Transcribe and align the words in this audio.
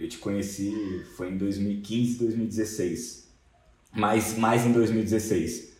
eu 0.00 0.08
te 0.08 0.18
conheci 0.18 1.04
foi 1.16 1.30
em 1.30 1.36
2015, 1.36 2.18
2016. 2.18 3.28
Mais, 3.92 4.36
mais 4.38 4.64
em 4.64 4.72
2016. 4.72 5.70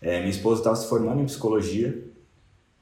É, 0.00 0.18
minha 0.18 0.30
esposa 0.30 0.60
estava 0.60 0.76
se 0.76 0.88
formando 0.88 1.20
em 1.20 1.26
psicologia 1.26 2.04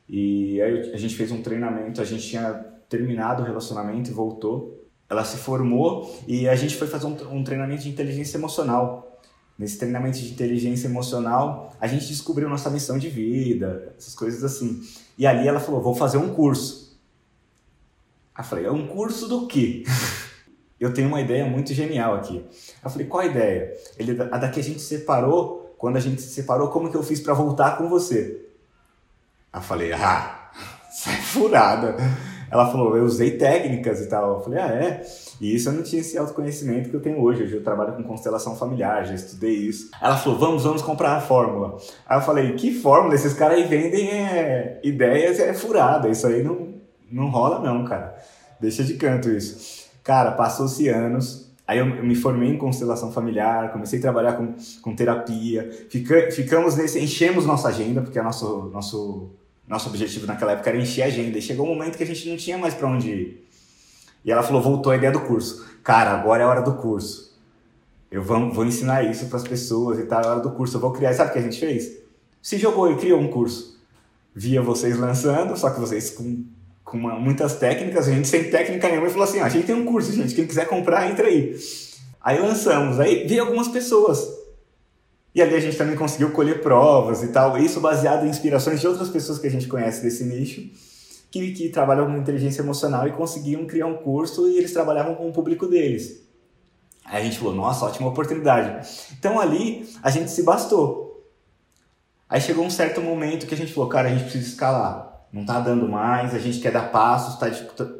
e 0.08 0.60
aí 0.60 0.92
a 0.92 0.96
gente 0.96 1.16
fez 1.16 1.32
um 1.32 1.42
treinamento, 1.42 2.00
a 2.00 2.04
gente 2.04 2.26
tinha 2.26 2.52
terminado 2.88 3.42
o 3.42 3.46
relacionamento 3.46 4.10
e 4.10 4.12
voltou. 4.12 4.86
Ela 5.08 5.24
se 5.24 5.36
formou 5.36 6.18
e 6.26 6.48
a 6.48 6.56
gente 6.56 6.76
foi 6.76 6.86
fazer 6.86 7.06
um, 7.06 7.36
um 7.36 7.44
treinamento 7.44 7.82
de 7.82 7.88
inteligência 7.88 8.38
emocional. 8.38 9.20
Nesse 9.58 9.78
treinamento 9.78 10.18
de 10.18 10.30
inteligência 10.30 10.86
emocional, 10.86 11.74
a 11.80 11.86
gente 11.86 12.06
descobriu 12.06 12.48
nossa 12.48 12.68
missão 12.68 12.98
de 12.98 13.08
vida, 13.08 13.94
essas 13.96 14.14
coisas 14.14 14.44
assim. 14.44 14.82
E 15.16 15.26
ali 15.26 15.48
ela 15.48 15.60
falou: 15.60 15.80
vou 15.80 15.94
fazer 15.94 16.18
um 16.18 16.34
curso. 16.34 17.00
Aí 18.34 18.44
eu 18.44 18.48
falei: 18.48 18.66
é 18.66 18.70
um 18.70 18.86
curso 18.86 19.26
do 19.26 19.46
quê? 19.46 19.84
eu 20.78 20.92
tenho 20.92 21.08
uma 21.08 21.20
ideia 21.20 21.44
muito 21.46 21.72
genial 21.72 22.14
aqui. 22.14 22.44
Eu 22.84 22.90
falei, 22.90 23.06
qual 23.06 23.22
a 23.22 23.26
ideia? 23.26 23.74
Ele, 23.98 24.20
a 24.20 24.38
daqui 24.38 24.60
a 24.60 24.62
gente 24.62 24.80
separou, 24.80 25.74
quando 25.78 25.96
a 25.96 26.00
gente 26.00 26.20
se 26.20 26.28
separou, 26.30 26.68
como 26.68 26.90
que 26.90 26.96
eu 26.96 27.02
fiz 27.02 27.20
para 27.20 27.34
voltar 27.34 27.78
com 27.78 27.88
você? 27.88 28.46
Eu 29.54 29.60
falei, 29.62 29.92
ah, 29.92 30.50
sai 30.92 31.16
furada. 31.16 31.96
Ela 32.50 32.70
falou, 32.70 32.96
eu 32.96 33.04
usei 33.04 33.32
técnicas 33.38 34.00
e 34.00 34.08
tal. 34.08 34.36
Eu 34.36 34.40
falei, 34.42 34.60
ah, 34.60 34.68
é? 34.68 35.06
E 35.40 35.54
isso 35.54 35.68
eu 35.68 35.72
não 35.72 35.82
tinha 35.82 36.00
esse 36.00 36.16
autoconhecimento 36.16 36.90
que 36.90 36.96
eu 36.96 37.00
tenho 37.00 37.20
hoje. 37.20 37.42
Hoje 37.42 37.56
eu 37.56 37.64
trabalho 37.64 37.94
com 37.94 38.02
constelação 38.02 38.54
familiar, 38.54 39.04
já 39.06 39.14
estudei 39.14 39.54
isso. 39.54 39.90
Ela 40.00 40.16
falou, 40.16 40.38
vamos, 40.38 40.64
vamos 40.64 40.82
comprar 40.82 41.16
a 41.16 41.20
fórmula. 41.20 41.78
Aí 42.06 42.18
eu 42.18 42.22
falei, 42.22 42.54
que 42.54 42.72
fórmula? 42.72 43.14
Esses 43.14 43.32
caras 43.32 43.58
aí 43.58 43.64
vendem 43.64 44.10
é, 44.10 44.80
ideias, 44.84 45.40
é 45.40 45.52
furada. 45.54 46.08
Isso 46.08 46.26
aí 46.26 46.42
não, 46.42 46.74
não 47.10 47.30
rola 47.30 47.60
não, 47.60 47.84
cara. 47.84 48.16
Deixa 48.60 48.84
de 48.84 48.94
canto 48.94 49.30
isso. 49.30 49.85
Cara, 50.06 50.30
passou-se 50.30 50.88
anos, 50.88 51.50
aí 51.66 51.78
eu, 51.78 51.84
me 51.84 52.14
formei 52.14 52.48
em 52.48 52.56
constelação 52.56 53.10
familiar, 53.10 53.72
comecei 53.72 53.98
a 53.98 54.02
trabalhar 54.02 54.34
com, 54.34 54.54
com 54.80 54.94
terapia, 54.94 55.68
fica, 55.90 56.30
ficamos 56.30 56.76
nesse, 56.76 57.00
enchemos 57.00 57.44
nossa 57.44 57.66
agenda, 57.66 58.00
porque 58.00 58.16
é 58.16 58.22
nosso, 58.22 58.70
nosso, 58.72 59.30
nosso 59.66 59.88
objetivo 59.88 60.24
naquela 60.24 60.52
época 60.52 60.70
era 60.70 60.78
encher 60.78 61.02
a 61.02 61.06
agenda, 61.06 61.36
e 61.36 61.42
chegou 61.42 61.66
um 61.66 61.70
momento 61.70 61.96
que 61.96 62.04
a 62.04 62.06
gente 62.06 62.28
não 62.28 62.36
tinha 62.36 62.56
mais 62.56 62.72
para 62.72 62.86
onde 62.86 63.10
ir. 63.10 63.48
E 64.24 64.30
ela 64.30 64.44
falou, 64.44 64.62
voltou 64.62 64.92
a 64.92 64.96
ideia 64.96 65.10
do 65.10 65.22
curso. 65.22 65.66
Cara, 65.82 66.12
agora 66.12 66.40
é 66.40 66.46
a 66.46 66.48
hora 66.48 66.62
do 66.62 66.74
curso. 66.74 67.36
Eu 68.08 68.22
vou, 68.22 68.52
vou 68.52 68.64
ensinar 68.64 69.02
isso 69.02 69.26
para 69.26 69.38
as 69.38 69.42
pessoas 69.42 69.98
e 69.98 70.04
tal, 70.04 70.22
é 70.22 70.24
a 70.24 70.30
hora 70.30 70.40
do 70.40 70.52
curso, 70.52 70.76
eu 70.76 70.80
vou 70.80 70.92
criar. 70.92 71.12
Sabe 71.14 71.30
o 71.30 71.32
que 71.32 71.40
a 71.40 71.42
gente 71.42 71.58
fez? 71.58 71.98
Se 72.40 72.56
jogou 72.58 72.92
e 72.92 72.96
criou 72.96 73.18
um 73.18 73.26
curso. 73.26 73.76
Via 74.32 74.62
vocês 74.62 74.96
lançando, 74.96 75.56
só 75.56 75.68
que 75.70 75.80
vocês 75.80 76.10
com 76.10 76.44
com 76.86 76.96
uma, 76.96 77.18
muitas 77.18 77.56
técnicas, 77.56 78.06
a 78.06 78.12
gente 78.12 78.28
sem 78.28 78.48
técnica 78.48 78.88
nenhuma 78.88 79.08
e 79.08 79.10
falou 79.10 79.24
assim: 79.24 79.40
ah, 79.40 79.46
a 79.46 79.48
gente 79.48 79.66
tem 79.66 79.74
um 79.74 79.84
curso, 79.84 80.12
gente, 80.12 80.34
quem 80.34 80.46
quiser 80.46 80.66
comprar, 80.66 81.10
entra 81.10 81.26
aí. 81.26 81.56
Aí 82.22 82.38
lançamos, 82.38 83.00
aí 83.00 83.26
veio 83.26 83.42
algumas 83.42 83.68
pessoas. 83.68 84.26
E 85.34 85.42
ali 85.42 85.54
a 85.54 85.60
gente 85.60 85.76
também 85.76 85.96
conseguiu 85.96 86.30
colher 86.30 86.62
provas 86.62 87.22
e 87.22 87.28
tal, 87.28 87.58
isso 87.58 87.80
baseado 87.80 88.24
em 88.24 88.30
inspirações 88.30 88.80
de 88.80 88.86
outras 88.86 89.08
pessoas 89.10 89.38
que 89.38 89.46
a 89.48 89.50
gente 89.50 89.66
conhece 89.66 90.00
desse 90.00 90.24
nicho, 90.24 90.62
que, 91.30 91.52
que 91.52 91.68
trabalham 91.68 92.06
com 92.06 92.16
inteligência 92.16 92.62
emocional 92.62 93.06
e 93.06 93.12
conseguiam 93.12 93.66
criar 93.66 93.86
um 93.86 93.96
curso 93.96 94.48
e 94.48 94.56
eles 94.56 94.72
trabalhavam 94.72 95.14
com 95.16 95.28
o 95.28 95.32
público 95.32 95.66
deles. 95.66 96.24
Aí 97.04 97.20
a 97.20 97.24
gente 97.24 97.38
falou, 97.38 97.54
nossa, 97.54 97.84
ótima 97.84 98.08
oportunidade. 98.08 98.88
Então 99.18 99.38
ali 99.38 99.86
a 100.02 100.10
gente 100.10 100.30
se 100.30 100.42
bastou. 100.42 101.26
Aí 102.28 102.40
chegou 102.40 102.64
um 102.64 102.70
certo 102.70 103.00
momento 103.02 103.46
que 103.46 103.54
a 103.54 103.56
gente 103.56 103.72
falou, 103.72 103.90
cara, 103.90 104.08
a 104.08 104.10
gente 104.12 104.22
precisa 104.22 104.48
escalar 104.48 105.15
não 105.36 105.42
está 105.42 105.60
dando 105.60 105.86
mais, 105.86 106.34
a 106.34 106.38
gente 106.38 106.60
quer 106.60 106.72
dar 106.72 106.90
passos, 106.90 107.38
tá, 107.38 107.46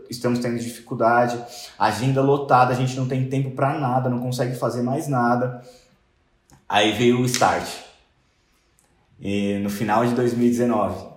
estamos 0.08 0.38
tendo 0.38 0.58
dificuldade, 0.58 1.38
agenda 1.78 2.22
lotada, 2.22 2.72
a 2.72 2.74
gente 2.74 2.96
não 2.96 3.06
tem 3.06 3.28
tempo 3.28 3.50
para 3.50 3.78
nada, 3.78 4.08
não 4.08 4.20
consegue 4.20 4.56
fazer 4.56 4.80
mais 4.80 5.06
nada. 5.06 5.62
Aí 6.66 6.92
veio 6.92 7.20
o 7.20 7.26
start. 7.26 7.68
E 9.20 9.58
no 9.58 9.68
final 9.68 10.06
de 10.06 10.14
2019. 10.14 11.08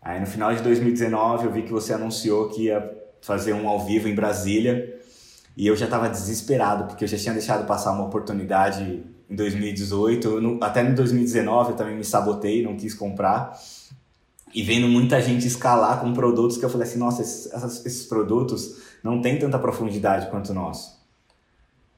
Aí 0.00 0.20
no 0.20 0.26
final 0.26 0.54
de 0.54 0.62
2019 0.62 1.46
eu 1.46 1.50
vi 1.50 1.62
que 1.62 1.72
você 1.72 1.92
anunciou 1.92 2.48
que 2.48 2.66
ia 2.66 2.88
fazer 3.20 3.52
um 3.52 3.68
ao 3.68 3.84
vivo 3.84 4.06
em 4.06 4.14
Brasília 4.14 4.96
e 5.56 5.66
eu 5.66 5.74
já 5.74 5.86
estava 5.86 6.08
desesperado 6.08 6.84
porque 6.84 7.02
eu 7.02 7.08
já 7.08 7.18
tinha 7.18 7.34
deixado 7.34 7.66
passar 7.66 7.90
uma 7.90 8.04
oportunidade 8.04 9.02
em 9.28 9.34
2018, 9.34 10.60
até 10.62 10.84
no 10.84 10.94
2019 10.94 11.72
eu 11.72 11.76
também 11.76 11.96
me 11.96 12.04
sabotei, 12.04 12.62
não 12.62 12.76
quis 12.76 12.94
comprar 12.94 13.58
e 14.54 14.62
vendo 14.62 14.88
muita 14.88 15.20
gente 15.20 15.46
escalar 15.46 16.00
com 16.00 16.12
produtos 16.12 16.56
que 16.56 16.64
eu 16.64 16.70
falei 16.70 16.86
assim, 16.86 16.98
nossa, 16.98 17.22
esses, 17.22 17.52
esses 17.84 18.06
produtos 18.06 18.76
não 19.02 19.20
têm 19.20 19.38
tanta 19.38 19.58
profundidade 19.58 20.30
quanto 20.30 20.50
o 20.50 20.54
nosso. 20.54 20.96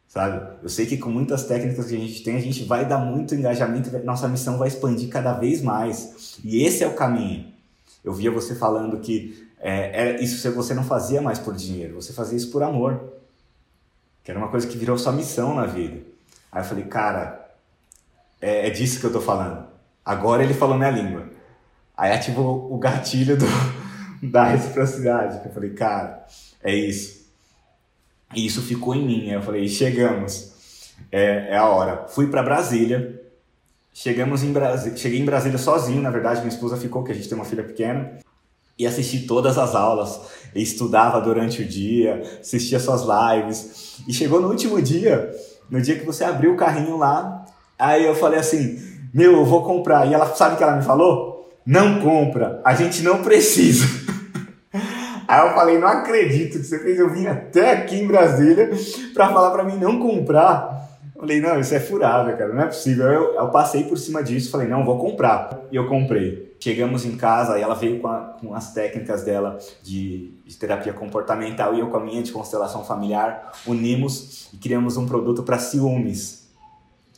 Sabe? 0.09 0.57
Eu 0.63 0.69
sei 0.69 0.87
que 0.87 0.97
com 0.97 1.11
muitas 1.11 1.45
técnicas 1.45 1.87
que 1.87 1.95
a 1.95 1.99
gente 1.99 2.23
tem, 2.23 2.37
a 2.37 2.41
gente 2.41 2.65
vai 2.65 2.87
dar 2.87 2.99
muito 2.99 3.35
engajamento, 3.35 3.91
nossa 4.05 4.27
missão 4.27 4.57
vai 4.57 4.69
expandir 4.69 5.09
cada 5.11 5.35
vez 5.35 5.61
mais. 5.61 6.39
E 6.43 6.63
esse 6.63 6.83
é 6.83 6.89
o 6.89 6.95
caminho. 6.95 7.53
Eu 8.03 8.15
via 8.15 8.31
você 8.31 8.55
falando 8.55 8.99
que 9.01 9.47
é, 9.61 10.17
é, 10.17 10.23
isso 10.23 10.51
você 10.53 10.73
não 10.73 10.83
fazia 10.85 11.21
mais 11.21 11.39
por 11.39 11.55
dinheiro, 11.55 11.97
você 11.97 12.13
fazia 12.13 12.39
isso 12.39 12.51
por 12.51 12.63
amor. 12.63 13.13
Que 14.25 14.31
era 14.31 14.41
uma 14.41 14.49
coisa 14.49 14.67
que 14.67 14.79
virou 14.79 14.97
sua 14.97 15.13
missão 15.13 15.55
na 15.55 15.67
vida. 15.67 16.01
Aí 16.51 16.63
eu 16.63 16.67
falei, 16.67 16.85
cara, 16.85 17.51
é, 18.41 18.67
é 18.67 18.71
disso 18.71 19.01
que 19.01 19.07
eu 19.07 19.13
tô 19.13 19.21
falando. 19.21 19.67
Agora 20.05 20.43
ele 20.43 20.55
falou 20.55 20.77
minha 20.77 20.91
língua. 20.91 21.38
Aí 21.99 22.13
ativou 22.13 22.73
o 22.73 22.79
gatilho 22.79 23.37
do, 23.37 23.45
da 24.31 24.45
reciprocidade. 24.45 25.41
Eu 25.45 25.53
falei, 25.53 25.71
cara, 25.71 26.25
é 26.63 26.73
isso. 26.73 27.27
E 28.33 28.47
isso 28.47 28.63
ficou 28.63 28.95
em 28.95 29.05
mim. 29.05 29.29
Aí 29.31 29.35
eu 29.35 29.43
falei, 29.43 29.69
chegamos. 29.69 30.93
É, 31.11 31.55
é 31.55 31.57
a 31.57 31.67
hora. 31.67 32.07
Fui 32.07 32.29
para 32.29 32.41
Brasília. 32.41 33.21
Chegamos 33.93 34.45
em 34.45 34.53
Brasília. 34.53 34.97
Cheguei 34.97 35.19
em 35.21 35.25
Brasília 35.25 35.59
sozinho, 35.59 36.01
na 36.01 36.11
verdade, 36.11 36.39
minha 36.39 36.53
esposa 36.53 36.77
ficou, 36.77 37.03
que 37.03 37.11
a 37.11 37.15
gente 37.15 37.29
tem 37.29 37.37
uma 37.37 37.45
filha 37.45 37.65
pequena. 37.65 38.19
E 38.79 38.87
assisti 38.87 39.27
todas 39.27 39.59
as 39.59 39.75
aulas, 39.75 40.21
estudava 40.55 41.21
durante 41.21 41.63
o 41.63 41.65
dia, 41.65 42.23
assistia 42.41 42.79
suas 42.79 43.03
lives. 43.03 44.05
E 44.07 44.15
chegou 44.15 44.41
no 44.41 44.49
último 44.49 44.81
dia, 44.81 45.35
no 45.69 45.83
dia 45.83 45.99
que 45.99 46.07
você 46.07 46.23
abriu 46.23 46.53
o 46.53 46.57
carrinho 46.57 46.97
lá, 46.97 47.45
aí 47.77 48.07
eu 48.07 48.15
falei 48.15 48.39
assim: 48.39 48.81
Meu, 49.13 49.33
eu 49.33 49.45
vou 49.45 49.65
comprar. 49.65 50.07
E 50.07 50.15
ela 50.15 50.33
sabe 50.33 50.55
o 50.55 50.59
que 50.59 50.63
ela 50.63 50.77
me 50.77 50.85
falou? 50.85 51.38
Não 51.69 52.01
compra, 52.01 52.63
a 52.65 52.75
gente 52.75 53.03
não 53.03 53.23
precisa. 53.23 53.85
Aí 55.29 55.47
eu 55.47 55.55
falei, 55.55 55.77
não 55.77 55.87
acredito 55.87 56.59
que 56.59 56.65
você 56.65 56.79
fez 56.79 56.99
eu 56.99 57.11
vim 57.11 57.27
até 57.27 57.73
aqui 57.73 57.97
em 57.97 58.07
Brasília 58.07 58.71
para 59.13 59.29
falar 59.29 59.51
para 59.51 59.65
mim 59.65 59.77
não 59.77 59.99
comprar. 59.99 60.89
Eu 61.15 61.21
falei, 61.21 61.43
não, 61.43 61.61
isso 61.61 61.75
é 61.75 61.81
furado, 61.81 62.35
cara, 62.39 62.55
não 62.55 62.63
é 62.63 62.67
possível. 62.69 63.07
Eu, 63.09 63.35
eu 63.35 63.49
passei 63.51 63.85
por 63.85 63.99
cima 63.99 64.23
disso, 64.23 64.51
falei, 64.51 64.67
não, 64.67 64.83
vou 64.83 64.97
comprar. 64.99 65.61
E 65.71 65.77
eu 65.77 65.87
comprei. 65.87 66.57
Chegamos 66.59 67.05
em 67.05 67.19
casa 67.19 67.59
e 67.59 67.63
ela 67.63 67.75
veio 67.75 68.01
com, 68.01 68.09
a, 68.09 68.21
com 68.41 68.55
as 68.55 68.73
técnicas 68.73 69.23
dela 69.23 69.59
de, 69.83 70.33
de, 70.47 70.57
terapia 70.57 70.95
comportamental 70.95 71.75
e 71.75 71.81
eu 71.81 71.89
com 71.89 71.99
a 71.99 72.01
minha 72.01 72.23
de 72.23 72.33
constelação 72.33 72.83
familiar, 72.83 73.53
unimos 73.67 74.49
e 74.55 74.57
criamos 74.57 74.97
um 74.97 75.05
produto 75.05 75.43
para 75.43 75.59
ciúmes, 75.59 76.49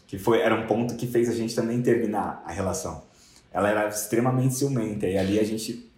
que 0.09 0.19
foi, 0.19 0.41
era 0.41 0.57
um 0.57 0.67
ponto 0.67 0.97
que 0.97 1.07
fez 1.07 1.29
a 1.29 1.35
gente 1.35 1.55
também 1.55 1.81
terminar 1.81 2.43
a 2.45 2.51
relação 2.51 3.09
ela 3.53 3.69
era 3.69 3.89
extremamente 3.89 4.55
ciumenta. 4.55 5.07
E 5.07 5.17
ali 5.17 5.39
a 5.39 5.45
gente 5.45 5.91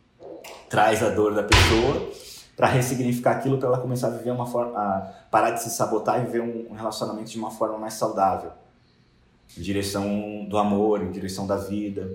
traz 0.69 1.03
a 1.03 1.11
dor 1.11 1.35
da 1.35 1.43
pessoa 1.43 2.11
para 2.57 2.67
ressignificar 2.67 3.33
aquilo 3.33 3.59
para 3.59 3.69
ela 3.69 3.79
começar 3.79 4.09
a 4.09 4.11
viver 4.11 4.31
uma 4.31 4.47
forma, 4.47 4.79
a 4.79 5.01
parar 5.31 5.51
de 5.51 5.63
se 5.63 5.71
sabotar 5.71 6.23
e 6.23 6.27
viver 6.27 6.41
um 6.41 6.75
relacionamento 6.75 7.31
de 7.31 7.39
uma 7.39 7.51
forma 7.51 7.79
mais 7.79 7.95
saudável, 7.95 8.53
em 9.57 9.63
direção 9.63 10.47
do 10.49 10.57
amor, 10.59 11.03
em 11.03 11.11
direção 11.11 11.47
da 11.47 11.57
vida, 11.57 12.11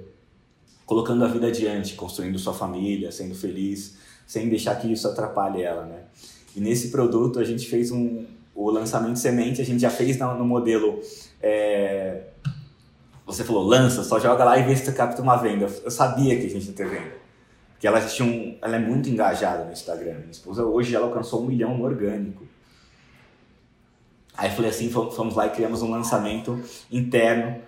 colocando 0.85 1.25
a 1.25 1.27
vida 1.27 1.47
adiante, 1.47 1.95
construindo 1.95 2.39
sua 2.39 2.53
família, 2.53 3.11
sendo 3.11 3.35
feliz, 3.35 3.97
sem 4.25 4.47
deixar 4.49 4.75
que 4.75 4.91
isso 4.91 5.07
atrapalhe 5.07 5.61
ela, 5.61 5.85
né? 5.85 6.03
E 6.55 6.59
nesse 6.59 6.89
produto 6.89 7.39
a 7.39 7.43
gente 7.43 7.67
fez 7.67 7.91
um 7.91 8.25
o 8.57 8.71
lançamento 8.71 9.19
semente, 9.19 9.61
a 9.61 9.63
gente 9.63 9.79
já 9.79 9.91
fez 9.91 10.17
no, 10.17 10.43
modelo 10.43 10.99
é, 11.39 12.23
você 13.27 13.43
falou, 13.43 13.61
lança, 13.61 14.03
só 14.03 14.19
joga 14.19 14.45
lá 14.45 14.57
e 14.57 14.63
vê 14.63 14.73
se 14.73 14.85
você 14.85 14.93
capta 14.93 15.21
uma 15.21 15.35
venda. 15.35 15.67
Eu 15.83 15.91
sabia 15.91 16.39
que 16.39 16.45
a 16.45 16.49
gente 16.49 16.67
ia 16.67 16.73
ter 16.73 16.87
venda. 16.87 17.17
Porque 17.73 17.85
ela, 17.85 17.99
tinha 17.99 18.27
um, 18.27 18.57
ela 18.61 18.77
é 18.77 18.79
muito 18.79 19.09
engajada 19.09 19.65
no 19.65 19.71
Instagram. 19.73 20.19
Minha 20.19 20.31
esposa 20.31 20.63
hoje 20.63 20.95
ela 20.95 21.07
alcançou 21.07 21.43
um 21.43 21.45
milhão 21.45 21.77
no 21.77 21.83
orgânico. 21.83 22.47
Aí 24.35 24.49
falei 24.51 24.71
assim, 24.71 24.89
fomos 24.89 25.35
lá 25.35 25.47
e 25.47 25.49
criamos 25.49 25.81
um 25.81 25.91
lançamento 25.91 26.59
interno 26.89 27.59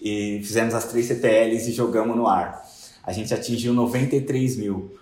e 0.00 0.40
fizemos 0.42 0.74
as 0.74 0.86
três 0.86 1.06
CTLs 1.06 1.70
e 1.70 1.72
jogamos 1.72 2.16
no 2.16 2.26
ar. 2.26 2.64
A 3.04 3.12
gente 3.12 3.32
atingiu 3.32 3.72
93 3.72 4.56
mil. 4.56 4.98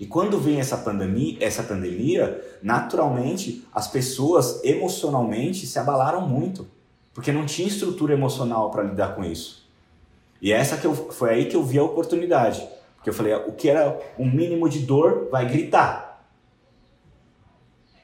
E 0.00 0.06
quando 0.06 0.40
vem 0.40 0.58
essa 0.58 0.76
pandemia, 0.76 1.38
essa 1.40 1.62
pandemia, 1.62 2.42
naturalmente 2.62 3.64
as 3.72 3.86
pessoas 3.86 4.60
emocionalmente 4.64 5.66
se 5.66 5.78
abalaram 5.78 6.26
muito 6.26 6.66
porque 7.16 7.32
não 7.32 7.46
tinha 7.46 7.66
estrutura 7.66 8.12
emocional 8.12 8.70
para 8.70 8.82
lidar 8.82 9.14
com 9.14 9.24
isso. 9.24 9.66
E 10.40 10.52
essa 10.52 10.76
que 10.76 10.86
eu, 10.86 10.94
foi 10.94 11.30
aí 11.30 11.46
que 11.46 11.56
eu 11.56 11.64
vi 11.64 11.78
a 11.78 11.82
oportunidade. 11.82 12.60
Porque 12.94 13.08
eu 13.08 13.14
falei, 13.14 13.34
o 13.34 13.52
que 13.52 13.70
era 13.70 13.98
o 14.18 14.22
um 14.22 14.30
mínimo 14.30 14.68
de 14.68 14.80
dor 14.80 15.30
vai 15.32 15.48
gritar. 15.48 16.22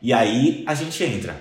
E 0.01 0.15
aí 0.15 0.65
a 0.67 0.73
gente 0.73 1.05
entra. 1.05 1.39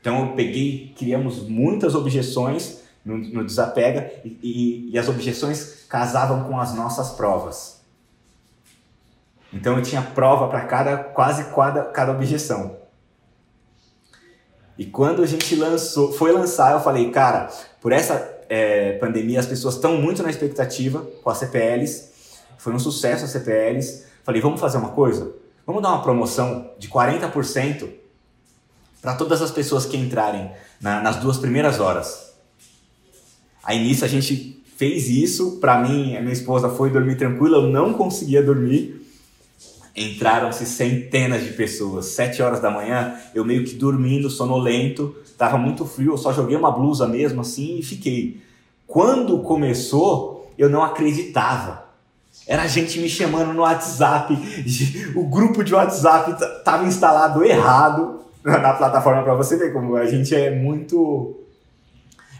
Então 0.00 0.26
eu 0.26 0.32
peguei, 0.32 0.92
criamos 0.98 1.48
muitas 1.48 1.94
objeções 1.94 2.82
no, 3.04 3.16
no 3.16 3.46
Desapega 3.46 4.12
e, 4.24 4.36
e, 4.42 4.90
e 4.90 4.98
as 4.98 5.08
objeções 5.08 5.84
casavam 5.88 6.48
com 6.48 6.58
as 6.58 6.74
nossas 6.74 7.10
provas. 7.10 7.80
Então 9.52 9.76
eu 9.76 9.84
tinha 9.84 10.02
prova 10.02 10.48
para 10.48 10.62
cada 10.62 10.96
quase 10.96 11.54
cada, 11.54 11.84
cada 11.84 12.10
objeção. 12.10 12.87
E 14.78 14.86
quando 14.86 15.22
a 15.22 15.26
gente 15.26 15.56
lançou, 15.56 16.12
foi 16.12 16.30
lançar, 16.30 16.72
eu 16.72 16.80
falei, 16.80 17.10
cara, 17.10 17.48
por 17.80 17.90
essa 17.90 18.38
é, 18.48 18.92
pandemia 18.92 19.40
as 19.40 19.46
pessoas 19.46 19.74
estão 19.74 19.96
muito 19.96 20.22
na 20.22 20.30
expectativa 20.30 21.04
com 21.22 21.28
as 21.28 21.38
CPLs. 21.38 22.10
Foi 22.56 22.72
um 22.72 22.78
sucesso 22.78 23.24
as 23.24 23.30
CPLs. 23.32 24.04
Falei, 24.22 24.40
vamos 24.40 24.60
fazer 24.60 24.78
uma 24.78 24.90
coisa? 24.90 25.32
Vamos 25.66 25.82
dar 25.82 25.90
uma 25.90 26.02
promoção 26.02 26.70
de 26.78 26.88
40% 26.88 27.88
para 29.02 29.14
todas 29.16 29.42
as 29.42 29.50
pessoas 29.50 29.84
que 29.84 29.96
entrarem 29.96 30.50
na, 30.80 31.02
nas 31.02 31.16
duas 31.16 31.38
primeiras 31.38 31.80
horas. 31.80 32.32
Aí 33.64 33.80
nisso 33.80 34.04
a 34.04 34.08
gente 34.08 34.62
fez 34.76 35.08
isso. 35.08 35.58
Para 35.60 35.78
mim, 35.82 36.16
a 36.16 36.20
minha 36.20 36.32
esposa 36.32 36.68
foi 36.68 36.90
dormir 36.90 37.16
tranquila, 37.16 37.58
eu 37.58 37.68
não 37.68 37.92
conseguia 37.92 38.42
dormir 38.42 38.97
entraram-se 39.98 40.64
centenas 40.66 41.44
de 41.44 41.52
pessoas. 41.52 42.06
Sete 42.06 42.42
horas 42.42 42.60
da 42.60 42.70
manhã, 42.70 43.14
eu 43.34 43.44
meio 43.44 43.64
que 43.64 43.74
dormindo, 43.74 44.30
sonolento, 44.30 45.14
tava 45.36 45.58
muito 45.58 45.84
frio, 45.84 46.12
eu 46.12 46.18
só 46.18 46.32
joguei 46.32 46.56
uma 46.56 46.70
blusa 46.70 47.06
mesmo 47.06 47.40
assim 47.40 47.78
e 47.78 47.82
fiquei. 47.82 48.40
Quando 48.86 49.38
começou, 49.40 50.50
eu 50.56 50.68
não 50.68 50.82
acreditava. 50.82 51.86
Era 52.46 52.66
gente 52.66 52.98
me 52.98 53.08
chamando 53.08 53.52
no 53.52 53.62
WhatsApp, 53.62 54.36
o 55.14 55.24
grupo 55.24 55.62
de 55.62 55.74
WhatsApp 55.74 56.34
tava 56.64 56.86
instalado 56.86 57.44
errado 57.44 58.20
na 58.42 58.72
plataforma 58.72 59.22
para 59.22 59.34
você 59.34 59.56
ver 59.56 59.72
como 59.72 59.96
a 59.96 60.06
gente 60.06 60.34
é 60.34 60.50
muito 60.50 61.37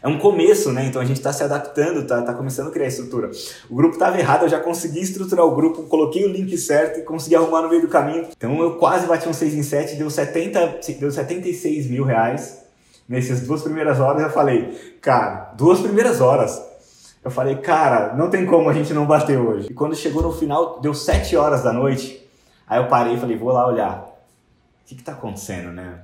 é 0.03 0.09
um 0.09 0.19
começo, 0.19 0.73
né? 0.73 0.87
Então 0.87 1.03
a 1.03 1.05
gente 1.05 1.17
está 1.17 1.33
se 1.33 1.43
adaptando, 1.43 2.07
tá, 2.07 2.23
tá 2.23 2.35
começando 2.35 2.69
a 2.69 2.71
criar 2.71 2.87
estrutura. 2.87 3.31
O 3.69 3.75
grupo 3.75 3.95
estava 3.95 4.19
errado, 4.19 4.43
eu 4.43 4.49
já 4.49 4.61
consegui 4.61 5.01
estruturar 5.01 5.45
o 5.45 5.55
grupo, 5.55 5.83
coloquei 5.85 6.25
o 6.25 6.29
link 6.29 6.57
certo 6.57 7.01
e 7.01 7.03
consegui 7.03 7.35
arrumar 7.35 7.63
no 7.63 7.69
meio 7.69 7.83
do 7.83 7.89
caminho. 7.89 8.27
Então 8.37 8.61
eu 8.61 8.77
quase 8.77 9.07
bati 9.07 9.29
um 9.29 9.33
6 9.33 9.55
em 9.55 9.63
7, 9.63 9.97
deu, 9.97 10.09
70, 10.09 10.81
deu 11.01 11.11
76 11.11 11.87
mil 11.91 12.05
reais. 12.05 12.63
Nessas 13.09 13.41
duas 13.41 13.63
primeiras 13.63 13.99
horas 13.99 14.23
eu 14.23 14.31
falei, 14.31 14.97
cara, 15.01 15.53
duas 15.57 15.81
primeiras 15.81 16.21
horas. 16.21 16.63
Eu 17.25 17.31
falei, 17.31 17.57
cara, 17.57 18.15
não 18.15 18.31
tem 18.31 18.47
como 18.47 18.69
a 18.69 18.73
gente 18.73 18.95
não 18.95 19.07
bater 19.07 19.39
hoje. 19.39 19.69
E 19.71 19.75
quando 19.75 19.97
chegou 19.97 20.23
no 20.23 20.33
final, 20.33 20.79
deu 20.81 20.95
7 20.95 21.37
horas 21.37 21.63
da 21.63 21.73
noite. 21.73 22.25
Aí 22.67 22.79
eu 22.79 22.87
parei 22.87 23.15
e 23.15 23.19
falei, 23.19 23.37
vou 23.37 23.51
lá 23.51 23.67
olhar. 23.67 24.05
O 24.83 24.87
que 24.87 24.95
está 24.95 25.13
acontecendo, 25.13 25.71
né? 25.73 26.01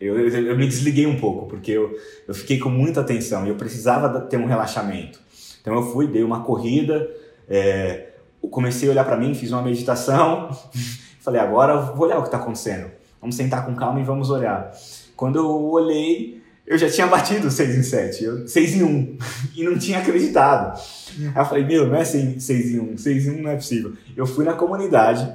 Eu, 0.00 0.18
eu, 0.18 0.28
eu, 0.28 0.56
me 0.56 0.66
desliguei 0.66 1.06
um 1.06 1.18
pouco, 1.18 1.46
porque 1.46 1.72
eu, 1.72 1.96
eu 2.28 2.34
fiquei 2.34 2.58
com 2.58 2.68
muita 2.68 3.00
atenção 3.00 3.46
e 3.46 3.48
eu 3.48 3.54
precisava 3.54 4.20
ter 4.20 4.36
um 4.36 4.46
relaxamento. 4.46 5.18
Então 5.60 5.74
eu 5.74 5.82
fui, 5.82 6.06
dei 6.06 6.22
uma 6.22 6.42
corrida, 6.42 7.10
é, 7.48 8.08
comecei 8.50 8.88
a 8.88 8.92
olhar 8.92 9.04
para 9.04 9.16
mim, 9.16 9.34
fiz 9.34 9.52
uma 9.52 9.62
meditação, 9.62 10.50
falei, 11.20 11.40
agora 11.40 11.80
vou 11.80 12.06
olhar 12.06 12.18
o 12.18 12.22
que 12.22 12.28
está 12.28 12.38
acontecendo. 12.38 12.90
Vamos 13.20 13.36
sentar 13.36 13.64
com 13.64 13.74
calma 13.74 13.98
e 14.00 14.04
vamos 14.04 14.30
olhar. 14.30 14.70
Quando 15.16 15.36
eu 15.36 15.50
olhei, 15.50 16.42
eu 16.66 16.76
já 16.76 16.90
tinha 16.90 17.06
batido 17.06 17.50
6 17.50 17.78
em 17.78 17.82
7, 17.82 18.48
6 18.48 18.74
em 18.74 18.82
1, 18.82 19.18
e 19.56 19.64
não 19.64 19.78
tinha 19.78 19.98
acreditado. 19.98 20.78
Aí 21.18 21.42
eu 21.42 21.44
falei, 21.46 21.64
meu, 21.64 21.86
não 21.86 21.96
é 21.96 22.04
6 22.04 22.50
em 22.50 22.80
1, 22.80 22.98
6 22.98 23.26
em 23.26 23.30
1 23.30 23.42
não 23.42 23.50
é 23.50 23.56
possível. 23.56 23.94
Eu 24.14 24.26
fui 24.26 24.44
na 24.44 24.52
comunidade, 24.52 25.32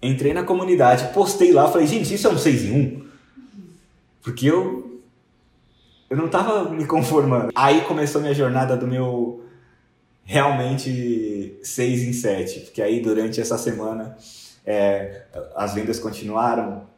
entrei 0.00 0.32
na 0.32 0.44
comunidade, 0.44 1.12
postei 1.12 1.52
lá, 1.52 1.68
falei, 1.68 1.86
gente, 1.86 2.14
isso 2.14 2.26
é 2.26 2.30
um 2.30 2.38
6 2.38 2.64
em 2.66 2.72
1? 2.72 3.05
Porque 4.26 4.50
eu 4.50 5.02
eu 6.10 6.16
não 6.16 6.28
tava 6.28 6.68
me 6.68 6.84
conformando. 6.84 7.52
Aí 7.54 7.82
começou 7.82 8.20
minha 8.20 8.34
jornada 8.34 8.76
do 8.76 8.84
meu 8.84 9.44
realmente 10.24 11.56
6 11.62 12.02
em 12.02 12.12
7, 12.12 12.60
porque 12.62 12.82
aí 12.82 13.00
durante 13.00 13.40
essa 13.40 13.56
semana 13.56 14.16
é, 14.66 15.26
as 15.54 15.74
vendas 15.74 16.00
continuaram 16.00 16.88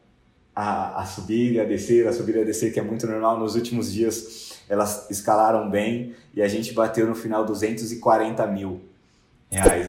a, 0.56 1.02
a 1.02 1.04
subir 1.04 1.52
e 1.52 1.60
a 1.60 1.64
descer, 1.64 2.08
a 2.08 2.14
subir 2.14 2.36
e 2.36 2.40
a 2.40 2.44
descer, 2.44 2.72
que 2.72 2.80
é 2.80 2.82
muito 2.82 3.06
normal. 3.06 3.38
Nos 3.38 3.54
últimos 3.56 3.92
dias 3.92 4.62
elas 4.66 5.10
escalaram 5.10 5.68
bem 5.68 6.14
e 6.34 6.40
a 6.40 6.48
gente 6.48 6.72
bateu 6.72 7.06
no 7.06 7.14
final 7.14 7.44
240 7.44 8.46
mil 8.46 8.80
reais 9.50 9.87